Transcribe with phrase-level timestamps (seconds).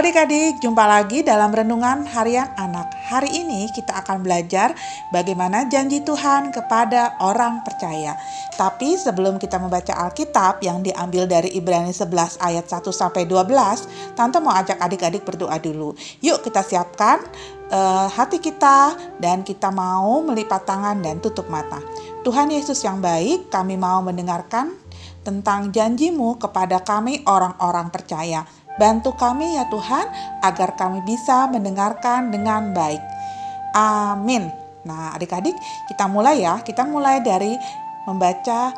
[0.00, 2.88] Adik-adik, jumpa lagi dalam Renungan Harian Anak.
[3.12, 4.72] Hari ini kita akan belajar
[5.12, 8.16] bagaimana janji Tuhan kepada orang percaya.
[8.56, 14.40] Tapi sebelum kita membaca Alkitab yang diambil dari Ibrani 11 ayat 1 sampai 12, Tante
[14.40, 15.92] mau ajak adik-adik berdoa dulu.
[16.24, 17.20] Yuk kita siapkan
[17.68, 21.76] uh, hati kita dan kita mau melipat tangan dan tutup mata.
[22.24, 24.80] Tuhan Yesus yang baik, kami mau mendengarkan
[25.20, 28.48] tentang janjimu kepada kami orang-orang percaya.
[28.80, 30.08] Bantu kami ya Tuhan
[30.40, 33.04] agar kami bisa mendengarkan dengan baik.
[33.76, 34.48] Amin.
[34.88, 35.52] Nah, adik-adik,
[35.92, 36.64] kita mulai ya.
[36.64, 37.52] Kita mulai dari
[38.08, 38.72] membaca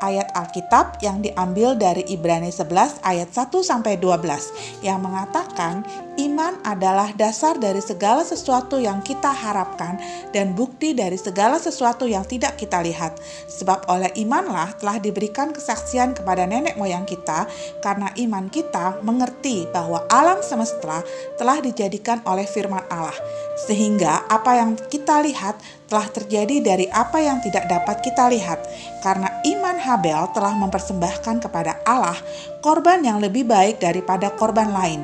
[0.00, 5.84] ayat Alkitab yang diambil dari Ibrani 11 ayat 1 sampai 12 yang mengatakan
[6.14, 9.98] Iman adalah dasar dari segala sesuatu yang kita harapkan
[10.30, 13.18] dan bukti dari segala sesuatu yang tidak kita lihat.
[13.50, 17.50] Sebab oleh imanlah telah diberikan kesaksian kepada nenek moyang kita
[17.82, 21.02] karena iman kita mengerti bahwa alam semesta
[21.34, 23.18] telah dijadikan oleh firman Allah.
[23.66, 25.58] Sehingga apa yang kita lihat
[25.90, 28.62] telah terjadi dari apa yang tidak dapat kita lihat.
[29.02, 32.14] Karena iman Habel telah mempersembahkan kepada Allah
[32.62, 35.02] korban yang lebih baik daripada korban lain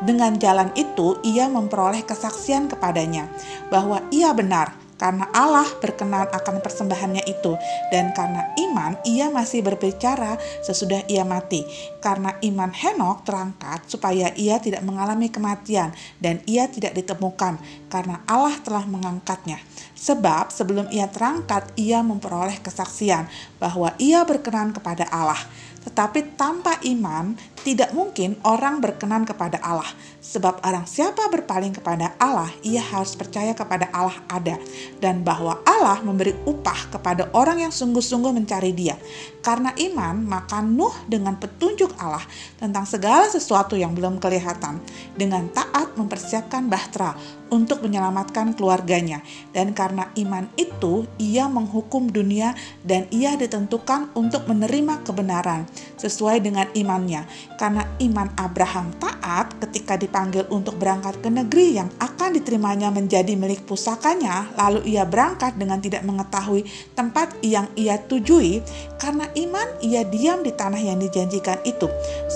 [0.00, 3.28] dengan jalan itu, ia memperoleh kesaksian kepadanya
[3.68, 7.56] bahwa ia benar karena Allah berkenan akan persembahannya itu,
[7.88, 11.64] dan karena iman ia masih berbicara sesudah ia mati.
[12.04, 17.56] Karena iman Henok terangkat supaya ia tidak mengalami kematian, dan ia tidak ditemukan
[17.88, 19.56] karena Allah telah mengangkatnya.
[19.96, 23.24] Sebab sebelum ia terangkat, ia memperoleh kesaksian
[23.56, 25.40] bahwa ia berkenan kepada Allah.
[25.80, 27.32] Tetapi tanpa iman,
[27.64, 29.88] tidak mungkin orang berkenan kepada Allah.
[30.20, 34.60] Sebab orang siapa berpaling kepada Allah, ia harus percaya kepada Allah ada.
[35.00, 39.00] Dan bahwa Allah memberi upah kepada orang yang sungguh-sungguh mencari dia.
[39.40, 42.24] Karena iman, maka Nuh dengan petunjuk Allah
[42.60, 44.84] tentang segala sesuatu yang belum kelihatan.
[45.16, 47.16] Dengan taat mempersiapkan bahtera
[47.48, 49.24] untuk menyelamatkan keluarganya.
[49.56, 52.52] Dan karena iman itu, ia menghukum dunia
[52.84, 57.26] dan ia ditentukan untuk menerima kebenaran sesuai dengan imannya.
[57.56, 58.94] Karena iman Abraham
[59.30, 65.06] taat ketika dipanggil untuk berangkat ke negeri yang akan diterimanya menjadi milik pusakanya, lalu ia
[65.06, 66.66] berangkat dengan tidak mengetahui
[66.98, 68.58] tempat yang ia tujui,
[68.98, 71.86] karena iman ia diam di tanah yang dijanjikan itu,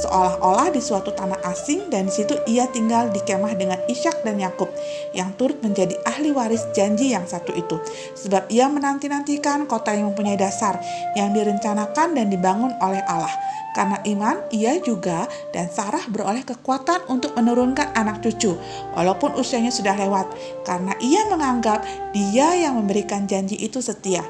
[0.06, 4.38] seolah-olah di suatu tanah asing dan di situ ia tinggal di kemah dengan Ishak dan
[4.38, 4.70] Yakub
[5.18, 7.74] yang turut menjadi ahli waris janji yang satu itu.
[8.22, 10.78] Sebab ia menanti-nantikan kota yang mempunyai dasar
[11.18, 13.34] yang direncanakan dan dibangun oleh Allah
[13.74, 18.52] karena iman, ia juga dan Sarah beroleh kekuatan untuk menurunkan anak cucu,
[18.92, 20.28] walaupun usianya sudah lewat,
[20.68, 24.22] karena ia menganggap dia yang memberikan janji itu setia.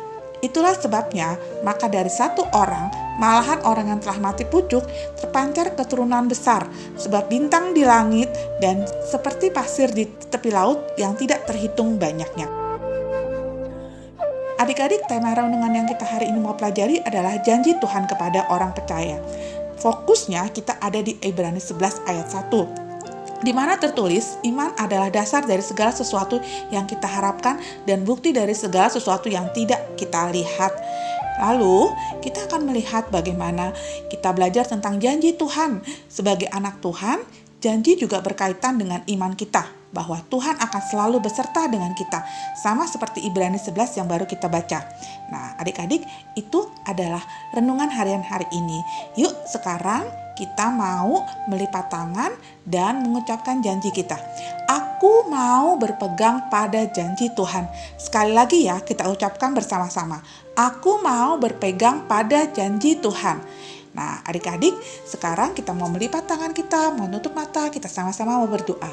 [0.44, 4.84] Itulah sebabnya, maka dari satu orang, malahan orang yang telah mati pucuk,
[5.16, 6.68] terpancar keturunan besar,
[7.00, 8.28] sebab bintang di langit
[8.60, 12.44] dan seperti pasir di tepi laut yang tidak terhitung banyaknya.
[14.54, 19.18] Adik-adik, tema renungan yang kita hari ini mau pelajari adalah janji Tuhan kepada orang percaya.
[19.78, 22.84] Fokusnya kita ada di Ibrani 11 ayat 1
[23.44, 26.40] di mana tertulis iman adalah dasar dari segala sesuatu
[26.72, 30.72] yang kita harapkan dan bukti dari segala sesuatu yang tidak kita lihat.
[31.44, 31.92] Lalu,
[32.24, 33.76] kita akan melihat bagaimana
[34.08, 35.84] kita belajar tentang janji Tuhan.
[36.08, 37.20] Sebagai anak Tuhan,
[37.60, 42.26] janji juga berkaitan dengan iman kita bahwa Tuhan akan selalu beserta dengan kita.
[42.58, 44.82] Sama seperti Ibrani 11 yang baru kita baca.
[45.30, 46.02] Nah, adik-adik,
[46.34, 47.22] itu adalah
[47.54, 48.82] renungan harian hari ini.
[49.14, 50.02] Yuk, sekarang
[50.34, 52.34] kita mau melipat tangan
[52.66, 54.18] dan mengucapkan janji kita.
[54.66, 57.70] Aku mau berpegang pada janji Tuhan.
[57.94, 60.18] Sekali lagi ya, kita ucapkan bersama-sama.
[60.58, 63.38] Aku mau berpegang pada janji Tuhan.
[63.94, 64.74] Nah, adik-adik,
[65.06, 68.90] sekarang kita mau melipat tangan kita, mau nutup mata, kita sama-sama mau berdoa.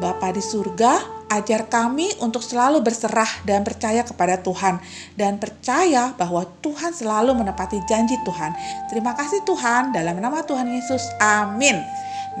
[0.00, 4.80] Bapa di surga, ajar kami untuk selalu berserah dan percaya kepada Tuhan
[5.16, 8.52] dan percaya bahwa Tuhan selalu menepati janji Tuhan.
[8.92, 11.04] Terima kasih Tuhan dalam nama Tuhan Yesus.
[11.20, 11.80] Amin.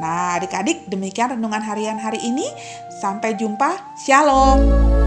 [0.00, 2.48] Nah, adik-adik, demikian renungan harian hari ini.
[3.00, 3.96] Sampai jumpa.
[4.00, 5.01] Shalom.